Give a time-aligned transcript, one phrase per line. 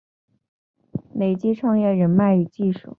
[1.13, 2.89] 累积创业人脉与技术